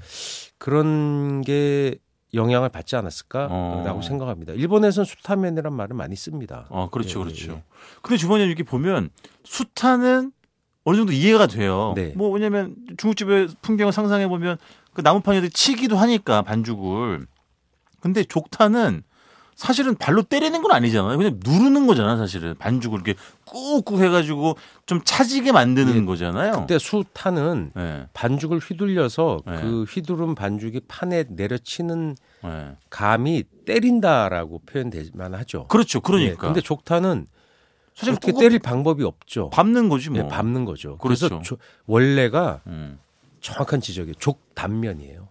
그런 0.58 1.42
게 1.42 1.96
영향을 2.34 2.70
받지 2.70 2.96
않았을까라고 2.96 4.00
어. 4.00 4.02
생각합니다. 4.02 4.54
일본에서는 4.54 5.06
수타면이란 5.06 5.72
말을 5.74 5.96
많이 5.96 6.16
씁니다. 6.16 6.66
어, 6.70 6.90
그렇죠, 6.90 7.20
예, 7.20 7.24
그렇죠. 7.26 7.52
예. 7.54 7.64
근데 8.02 8.18
주변에 8.18 8.46
이렇게 8.46 8.64
보면 8.64 9.10
수타는 9.44 10.32
어느 10.86 10.98
정도 10.98 11.14
이해가 11.14 11.48
돼요. 11.48 11.94
네. 11.96 12.14
뭐 12.16 12.30
왜냐면 12.30 12.76
중국집의 12.98 13.50
풍경을 13.62 13.94
상상해 13.94 14.28
보면 14.28 14.58
그 14.94 15.02
나무판에도 15.02 15.50
치기도 15.50 15.98
하니까 15.98 16.42
반죽을. 16.44 17.26
근데 18.00 18.24
족타는 18.24 19.04
사실은 19.56 19.96
발로 19.96 20.24
때리는 20.24 20.62
건 20.64 20.72
아니잖아요. 20.72 21.16
그냥 21.18 21.40
누르는 21.46 21.86
거잖아, 21.86 22.18
사실은. 22.18 22.56
반죽을 22.58 23.00
이렇게 23.06 23.14
꾹꾹 23.46 24.02
해가지고 24.04 24.58
좀 24.88 25.02
차지게 25.04 25.52
만드는 25.52 25.96
예. 25.96 26.06
거잖아요. 26.06 26.52
그때 26.62 26.80
수타는 26.80 27.72
예, 27.78 28.08
반죽을 28.14 28.58
휘둘려서 28.58 29.42
네. 29.46 29.62
그 29.62 29.84
휘두른 29.84 30.34
반죽이 30.34 30.82
판에 30.88 31.26
내려치는 31.30 32.16
예. 32.46 32.72
감이 32.90 33.44
때린다라고 33.66 34.62
표현되만 34.66 35.36
하죠. 35.36 35.68
그렇죠. 35.68 36.00
예, 36.00 36.02
그러니까. 36.04 36.48
근데 36.48 36.60
족타는 36.62 37.28
사실 37.96 38.16
꾹꾹 38.16 38.40
때릴 38.40 38.58
방법이 38.58 39.04
없죠. 39.04 39.52
밟는 39.52 39.88
거지 39.88 40.10
뭐. 40.10 40.24
예, 40.24 40.28
밟는 40.28 40.66
거죠. 40.66 40.98
그렇죠. 40.98 41.28
그래서 41.30 41.42
조- 41.44 41.58
원래가 41.86 42.62
음. 42.66 42.98
정확한 43.44 43.82
지적이에요. 43.82 44.16
족단면이에요. 44.16 45.28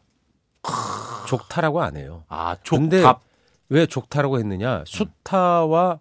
족타라고 1.27 1.83
안 1.83 1.97
해요. 1.97 2.25
아, 2.29 2.57
근데 2.69 2.99
족답. 3.01 3.23
왜 3.71 3.87
족타라고 3.87 4.39
했느냐? 4.39 4.85
수타와 4.87 5.99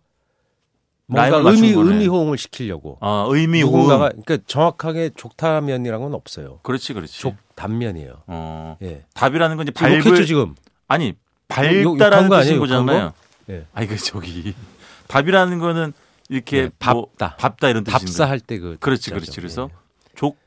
뭔가 1.08 1.38
의미. 1.38 1.70
의미 1.70 2.08
호응을 2.08 2.38
시키려고 2.38 2.98
아, 3.01 3.25
의미 3.30 3.62
누군가가 3.62 4.10
호응. 4.10 4.22
그러니까 4.24 4.38
정확하게 4.48 5.12
족타면이라는 5.15 6.03
건 6.03 6.13
없어요. 6.13 6.60
그렇지, 6.63 6.94
그렇지. 6.94 7.20
족단면이에요. 7.22 8.24
어. 8.27 8.77
예. 8.82 9.06
답이라는 9.13 9.58
건 9.58 9.68
이제 9.68 9.74
욕했죠 9.86 10.10
밟을 10.10 10.25
지금. 10.25 10.56
아니 10.88 11.13
밟다라는 11.48 12.30
거 12.30 12.39
뜻인 12.41 12.60
거잖아요. 12.60 13.13
예. 13.50 13.65
아니 13.74 13.88
그 13.88 13.98
저기 13.98 14.53
답이라는 15.08 15.60
거는 15.60 15.94
이렇게 16.30 16.63
네, 16.70 16.70
뭐 16.91 17.08
밥다. 17.18 17.36
밥다 17.38 17.70
이런 17.70 17.84
뜻인데. 17.84 18.06
답사할 18.06 18.39
때 18.41 18.58
그 18.60 18.77
그렇지, 18.80 19.10
그렇지. 19.12 19.32
그래서 19.38 19.70
족 20.15 20.38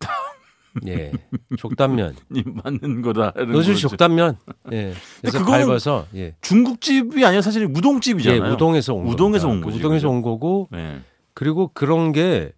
예. 0.86 1.12
족단면. 1.58 2.16
이 2.34 2.42
맞는 2.64 3.02
거다라는 3.02 3.54
요즘 3.54 3.72
거죠. 3.74 3.88
족단면. 3.88 4.36
예. 4.72 4.92
그래서 5.20 5.44
밟아서 5.44 6.06
예. 6.14 6.36
중국집이 6.40 7.24
아니라 7.24 7.42
사실 7.42 7.62
예, 7.62 7.66
무동집이잖아요. 7.66 8.52
우동에서 8.52 8.94
온 8.94 9.06
우동에서 9.08 9.48
겁니다. 9.48 9.66
온그 9.66 9.66
거지, 9.66 9.78
우동에서? 9.78 10.08
온 10.08 10.22
거고 10.22 10.68
네. 10.70 11.00
그리고 11.34 11.70
그런 11.74 12.12
게 12.12 12.52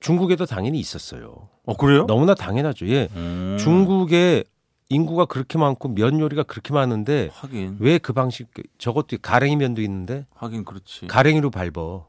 중국에도 0.00 0.46
당연히 0.46 0.78
있었어요. 0.78 1.48
어 1.64 1.76
그래요? 1.76 2.06
너무나 2.06 2.34
당연하죠. 2.34 2.86
예. 2.88 3.08
음. 3.16 3.56
중국에 3.58 4.44
인구가 4.90 5.26
그렇게 5.26 5.58
많고 5.58 5.88
면 5.90 6.18
요리가 6.18 6.44
그렇게 6.44 6.72
많은데 6.72 7.28
하긴 7.32 7.76
왜 7.80 7.98
그 7.98 8.12
방식 8.14 8.48
저것도 8.78 9.18
가랭이 9.20 9.56
면도 9.56 9.82
있는데 9.82 10.26
하긴 10.34 10.64
그렇지. 10.64 11.06
가랭이로 11.08 11.50
밟어. 11.50 12.06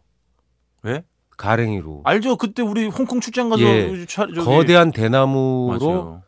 왜? 0.84 1.04
가랭이로. 1.40 2.02
알죠. 2.04 2.36
그때 2.36 2.62
우리 2.62 2.86
홍콩 2.88 3.22
출장 3.22 3.48
가서 3.50 3.64
예. 3.64 4.06
차- 4.08 4.28
저기- 4.28 4.42
거대한 4.44 4.92
대나무로 4.92 5.80
맞아요. 5.80 6.22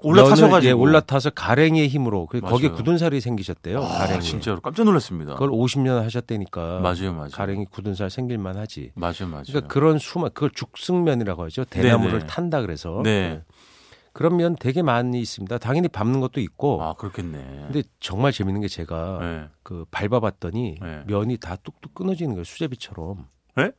올라타셔가지고 0.00 0.68
예, 0.68 0.70
올라타서 0.72 1.30
가랭이의 1.30 1.88
힘으로 1.88 2.26
그. 2.26 2.40
거기에 2.40 2.68
굳은 2.68 2.98
살이 2.98 3.20
생기셨대요. 3.20 3.82
아, 3.82 3.88
가랭이. 3.98 4.22
진짜로 4.22 4.60
깜짝 4.60 4.84
놀랐습니다. 4.84 5.32
그걸 5.32 5.50
50년 5.50 6.00
하셨다니까. 6.02 6.78
맞아요, 6.78 7.12
맞아요. 7.12 7.30
가랭이 7.32 7.64
굳은 7.64 7.94
살 7.96 8.08
생길만 8.08 8.56
하지. 8.56 8.92
맞아요, 8.94 9.26
맞아요. 9.28 9.42
그러니까 9.48 9.66
그런 9.66 9.98
수만 9.98 10.30
그걸 10.32 10.50
죽승면이라고 10.50 11.42
하죠. 11.46 11.64
대나무를 11.64 12.12
네네. 12.20 12.26
탄다 12.28 12.60
그래서. 12.60 13.00
네. 13.02 13.42
그런 14.12 14.36
면 14.36 14.54
되게 14.58 14.82
많이 14.82 15.20
있습니다. 15.20 15.58
당연히 15.58 15.88
밟는 15.88 16.20
것도 16.20 16.40
있고. 16.40 16.80
아 16.82 16.94
그렇겠네. 16.94 17.38
근데 17.66 17.82
정말 17.98 18.30
재밌는 18.30 18.60
게 18.60 18.68
제가 18.68 19.18
네. 19.20 19.44
그 19.64 19.84
밟아봤더니 19.90 20.76
네. 20.80 21.02
면이 21.08 21.38
다 21.38 21.56
뚝뚝 21.56 21.94
끊어지는 21.94 22.34
거예요. 22.34 22.44
수제비처럼. 22.44 23.26
네? 23.56 23.70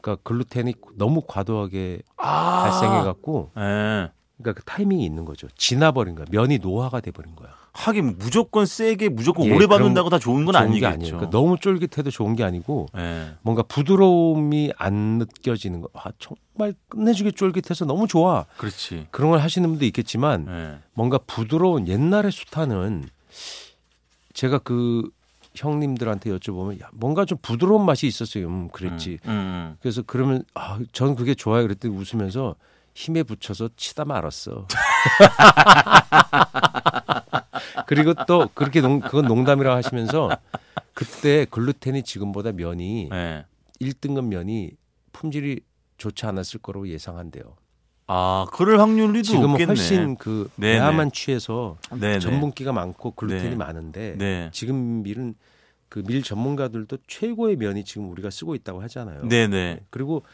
그러니까 0.00 0.22
글루텐이 0.22 0.74
너무 0.96 1.22
과도하게 1.26 2.02
아. 2.16 2.62
발생해갖고 2.64 3.50
네. 3.56 4.10
그러니까 4.38 4.60
그 4.60 4.64
타이밍이 4.64 5.04
있는 5.04 5.24
거죠. 5.24 5.48
지나버린 5.56 6.14
거야. 6.14 6.26
면이 6.30 6.58
노화가 6.58 7.00
돼버린 7.00 7.36
거야. 7.36 7.50
하긴 7.72 8.16
무조건 8.18 8.66
세게 8.66 9.10
무조건 9.10 9.46
예, 9.46 9.54
오래 9.54 9.66
받는다고 9.66 10.08
다 10.10 10.18
좋은 10.18 10.44
건 10.44 10.54
좋은 10.54 10.64
아니겠죠. 10.64 11.16
그러니까 11.16 11.30
너무 11.30 11.56
쫄깃해도 11.58 12.10
좋은 12.10 12.34
게 12.34 12.42
아니고 12.42 12.86
예. 12.96 13.34
뭔가 13.42 13.62
부드러움이 13.62 14.72
안 14.76 15.18
느껴지는 15.18 15.80
거. 15.80 15.88
아, 15.92 16.10
정말 16.18 16.74
끝내주게 16.88 17.30
쫄깃해서 17.30 17.84
너무 17.84 18.08
좋아. 18.08 18.46
그렇지. 18.56 19.06
그런 19.10 19.30
걸 19.30 19.40
하시는 19.40 19.68
분도 19.68 19.84
있겠지만 19.84 20.46
예. 20.48 20.78
뭔가 20.94 21.18
부드러운 21.18 21.86
옛날의 21.86 22.32
수타는 22.32 23.08
제가 24.32 24.58
그 24.58 25.08
형님들한테 25.54 26.30
여쭤보면 26.30 26.80
야, 26.80 26.88
뭔가 26.92 27.24
좀 27.24 27.38
부드러운 27.42 27.84
맛이 27.84 28.06
있었어요. 28.06 28.46
음, 28.46 28.68
그랬지. 28.68 29.18
음, 29.24 29.30
음. 29.30 29.76
그래서 29.80 30.02
그러면 30.06 30.44
아, 30.54 30.78
전 30.92 31.16
그게 31.16 31.34
좋아요. 31.34 31.62
그랬더니 31.62 31.94
웃으면서 31.94 32.54
힘에 32.94 33.22
붙여서 33.22 33.70
치다 33.76 34.04
말았어. 34.04 34.66
그리고 37.86 38.14
또 38.26 38.48
그렇게 38.54 38.80
농, 38.80 39.00
그건 39.00 39.26
농담이라고 39.26 39.76
하시면서 39.76 40.30
그때 40.94 41.44
글루텐이 41.46 42.02
지금보다 42.02 42.52
면이 42.52 43.08
예. 43.12 43.44
1등급 43.80 44.26
면이 44.26 44.72
품질이 45.12 45.60
좋지 45.98 46.26
않았을 46.26 46.60
거라고 46.60 46.88
예상한대요. 46.88 47.56
아, 48.12 48.44
그럴 48.52 48.80
확률이 48.80 49.22
지금은 49.22 49.50
높겠네. 49.52 49.66
훨씬 49.68 50.16
그 50.16 50.50
네네. 50.56 50.78
배합만 50.80 51.12
취해서 51.12 51.78
네네. 51.90 52.18
전분기가 52.18 52.72
많고 52.72 53.12
글루텐이 53.12 53.50
네. 53.50 53.54
많은데 53.56 54.16
네. 54.18 54.50
지금 54.52 55.04
밀은 55.04 55.34
그 55.88 56.02
밀 56.04 56.22
전문가들도 56.22 56.98
최고의 57.06 57.54
면이 57.56 57.84
지금 57.84 58.10
우리가 58.10 58.30
쓰고 58.30 58.56
있다고 58.56 58.82
하잖아요. 58.82 59.28
네네. 59.28 59.80
그리고 59.90 60.24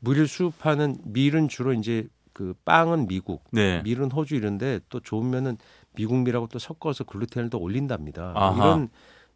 밀을 0.00 0.28
수입하는 0.28 0.98
밀은 1.04 1.48
주로 1.48 1.72
이제 1.72 2.06
그 2.32 2.54
빵은 2.64 3.08
미국, 3.08 3.42
네. 3.50 3.82
밀은 3.82 4.12
호주 4.12 4.36
이런데 4.36 4.78
또 4.88 5.00
좋은 5.00 5.28
면은 5.30 5.58
미국 5.96 6.18
밀하고 6.18 6.46
또 6.46 6.60
섞어서 6.60 7.02
글루텐을 7.04 7.50
더 7.50 7.58
올린답니다. 7.58 8.32
아하. 8.36 8.54
이런 8.56 8.88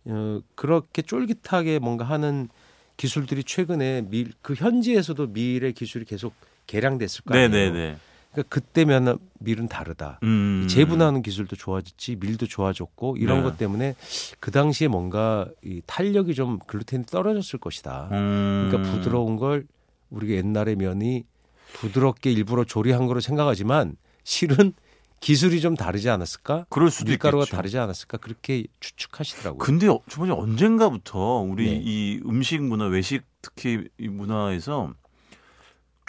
어, 0.04 0.40
그렇게 0.54 1.02
쫄깃하게 1.02 1.80
뭔가 1.80 2.04
하는 2.04 2.49
기술들이 2.97 3.42
최근에 3.42 4.02
밀 4.02 4.32
그 4.42 4.54
현지에서도 4.54 5.26
밀의 5.28 5.73
기술이 5.73 6.04
계속 6.04 6.35
개량됐을 6.71 7.25
거 7.25 7.35
아니에요. 7.35 7.49
네네네. 7.49 7.97
그러니까 8.33 8.49
그때면 8.49 9.19
밀은 9.41 9.67
다르다. 9.67 10.21
음. 10.23 10.67
재분하는 10.71 11.21
기술도 11.23 11.57
좋아졌지 11.57 12.17
밀도 12.21 12.47
좋아졌고 12.47 13.17
이런 13.17 13.39
네. 13.39 13.43
것 13.43 13.59
때문에 13.59 13.97
그 14.39 14.53
당시에 14.53 14.87
뭔가 14.87 15.49
이 15.65 15.83
탄력이 15.87 16.35
좀 16.35 16.61
글루텐이 16.61 17.07
떨어졌을 17.07 17.59
것이다. 17.59 18.09
음. 18.12 18.69
그러니까 18.71 18.93
부드러운 18.93 19.37
걸 19.37 19.67
우리가 20.11 20.35
옛날의 20.35 20.77
면이 20.77 21.25
부드럽게 21.73 22.31
일부러 22.31 22.62
조리한 22.65 23.07
거로 23.07 23.19
생각하지만 23.21 23.97
실은 24.23 24.75
기술이 25.19 25.61
좀 25.61 25.75
다르지 25.77 26.09
않았을까? 26.09 26.67
그럴 26.71 26.91
수도 26.91 27.11
밀가루가 27.11 27.43
있겠죠. 27.43 27.57
다르지 27.57 27.79
않았을까? 27.79 28.19
그렇게 28.19 28.65
추측하시더라고요. 28.81 29.59
근데 29.59 29.87
어- 29.89 30.00
주머니 30.09 30.31
언젠가부터 30.33 31.19
우리 31.41 31.65
네. 31.71 31.81
이 31.85 32.21
음식 32.25 32.62
문화 32.62 32.87
외식 32.87 33.23
특히 33.43 33.89
이 33.99 34.09
문화에서 34.09 34.95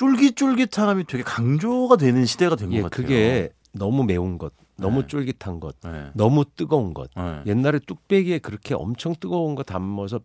쫄깃쫄깃함이 0.01 1.03
되게 1.05 1.23
강조가 1.23 1.95
되는 1.95 2.25
시대가 2.25 2.55
된것 2.55 2.75
예, 2.75 2.81
같아요. 2.81 2.89
그게 2.89 3.49
너무 3.71 4.03
매운 4.03 4.39
것, 4.39 4.51
너무 4.75 5.01
네. 5.01 5.07
쫄깃한 5.07 5.59
것, 5.59 5.75
네. 5.83 6.09
너무 6.15 6.43
뜨거운 6.43 6.95
것. 6.95 7.11
네. 7.15 7.41
옛날에 7.45 7.77
뚝배기에 7.85 8.39
그렇게 8.39 8.73
엄청 8.73 9.13
뜨거운 9.19 9.53
거 9.53 9.61
담아서 9.61 10.19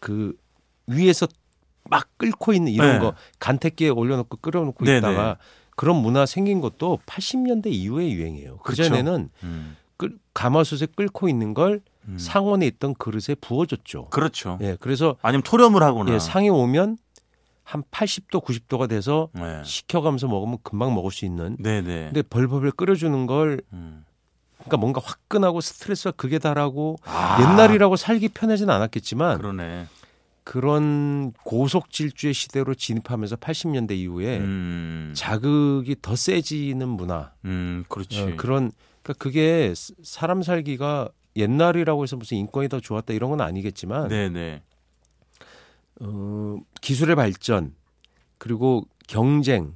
그 0.00 0.32
위에서 0.86 1.26
막 1.90 2.08
끓고 2.16 2.54
있는 2.54 2.72
이런 2.72 2.94
네. 2.94 2.98
거 2.98 3.14
간택기에 3.38 3.90
올려놓고 3.90 4.38
끓여놓고 4.38 4.84
네, 4.86 4.98
있다가 4.98 5.36
그런 5.76 5.96
문화 5.96 6.24
생긴 6.24 6.62
것도 6.62 6.98
80년대 7.04 7.66
이후의 7.66 8.12
유행이에요. 8.12 8.58
그. 8.58 8.74
전에는 8.74 9.28
음. 9.42 9.76
가마솥에 10.32 10.86
끓고 10.94 11.28
있는 11.28 11.52
걸 11.52 11.82
음. 12.06 12.16
상온에 12.18 12.66
있던 12.66 12.94
그릇에 12.94 13.34
부어줬죠. 13.40 14.08
그렇죠. 14.10 14.58
예, 14.62 14.76
그래서 14.80 15.16
아니면 15.20 15.42
토렴을 15.42 15.82
하거나. 15.82 16.14
예, 16.14 16.18
상이 16.18 16.48
오면 16.48 16.96
한 17.68 17.82
80도, 17.90 18.42
90도가 18.42 18.88
돼서 18.88 19.28
네. 19.34 19.62
식혀가면서 19.62 20.26
먹으면 20.26 20.56
금방 20.62 20.94
먹을 20.94 21.10
수 21.10 21.26
있는. 21.26 21.54
네네. 21.58 22.04
근데 22.06 22.22
벌벌벌 22.22 22.70
끓여주는 22.70 23.26
걸 23.26 23.60
음. 23.74 24.06
그러니까 24.56 24.78
뭔가 24.78 25.02
화끈하고 25.04 25.60
스트레스가 25.60 26.12
극에 26.12 26.38
달하고 26.38 26.96
아, 27.04 27.38
옛날이라고 27.42 27.96
살기 27.96 28.30
편하진 28.30 28.70
않았겠지만 28.70 29.36
그러네. 29.36 29.86
그런 30.44 31.32
고속 31.44 31.90
질주의 31.90 32.32
시대로 32.32 32.74
진입하면서 32.74 33.36
80년대 33.36 33.92
이후에 33.92 34.38
음. 34.38 35.12
자극이 35.14 35.96
더 36.00 36.16
세지는 36.16 36.88
문화 36.88 37.32
음, 37.44 37.84
그렇지. 37.90 38.18
어, 38.22 38.32
그런 38.38 38.72
그러니까 39.02 39.22
그게 39.22 39.74
스- 39.76 39.92
사람 40.02 40.42
살기가 40.42 41.10
옛날이라고 41.36 42.02
해서 42.02 42.16
무슨 42.16 42.38
인권이 42.38 42.70
더 42.70 42.80
좋았다 42.80 43.12
이런 43.12 43.28
건 43.28 43.42
아니겠지만 43.42 44.08
네네. 44.08 44.62
어, 46.00 46.56
기술의 46.80 47.16
발전 47.16 47.74
그리고 48.38 48.86
경쟁 49.06 49.74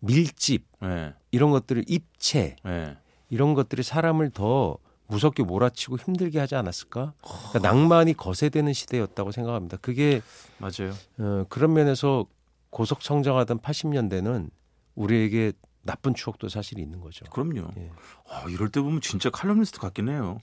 밀집 0.00 0.66
네. 0.80 1.14
이런 1.30 1.50
것들을 1.50 1.84
입체 1.86 2.56
네. 2.64 2.96
이런 3.30 3.54
것들이 3.54 3.82
사람을 3.82 4.30
더 4.30 4.78
무섭게 5.06 5.42
몰아치고 5.42 5.98
힘들게 5.98 6.38
하지 6.38 6.54
않았을까? 6.54 7.14
그러니까 7.20 7.58
낭만이 7.60 8.14
거세되는 8.14 8.72
시대였다고 8.72 9.32
생각합니다. 9.32 9.76
그게 9.78 10.22
맞아요. 10.58 10.94
어, 11.18 11.44
그런 11.48 11.72
면에서 11.74 12.26
고속 12.70 13.02
성장하던 13.02 13.58
80년대는 13.58 14.50
우리에게 14.94 15.52
나쁜 15.82 16.14
추억도 16.14 16.48
사실 16.48 16.78
있는 16.78 17.00
거죠. 17.00 17.24
그럼요. 17.26 17.68
예. 17.76 17.90
아, 18.28 18.46
이럴 18.48 18.70
때 18.70 18.80
보면 18.80 19.00
진짜 19.00 19.30
칼럼니스트 19.30 19.78
같긴 19.78 20.08
해요. 20.08 20.40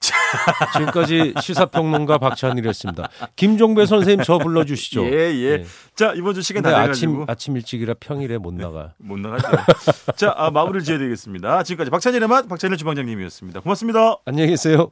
지금까지 0.72 1.34
시사평론가 1.40 2.18
박찬일이었습니다. 2.18 3.08
김종배 3.36 3.86
선생님 3.86 4.24
저 4.24 4.38
불러주시죠. 4.38 5.04
예, 5.06 5.10
예. 5.10 5.44
예. 5.60 5.64
자, 5.94 6.12
이번 6.16 6.34
주 6.34 6.42
시간 6.42 6.62
다 6.62 6.70
아침 6.70 7.12
돼가지고 7.12 7.24
아침 7.28 7.56
일찍이라 7.56 7.94
평일에 8.00 8.38
못 8.38 8.54
나가. 8.54 8.94
못 8.98 9.18
나가죠. 9.18 9.48
자, 10.16 10.32
아, 10.36 10.50
마무리를 10.50 10.82
지어야 10.82 10.98
되겠습니다. 10.98 11.62
지금까지 11.62 11.90
박찬일의 11.90 12.28
맛 12.28 12.48
박찬일 12.48 12.76
주방장님이었습니다. 12.78 13.60
고맙습니다. 13.60 14.16
안녕히 14.24 14.50
계세요. 14.50 14.90